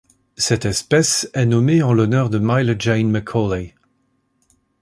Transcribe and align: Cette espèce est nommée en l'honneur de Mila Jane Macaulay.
Cette 0.35 0.65
espèce 0.65 1.29
est 1.35 1.45
nommée 1.45 1.83
en 1.83 1.93
l'honneur 1.93 2.31
de 2.31 2.39
Mila 2.39 2.73
Jane 2.75 3.11
Macaulay. 3.11 3.75